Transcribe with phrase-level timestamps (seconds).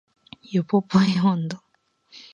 [0.51, 1.63] ヨポポイ音頭